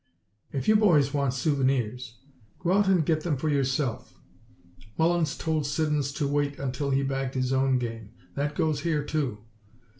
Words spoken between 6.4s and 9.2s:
until he bagged his own game. That goes here,